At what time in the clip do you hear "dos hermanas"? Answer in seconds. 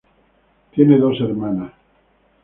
0.97-1.71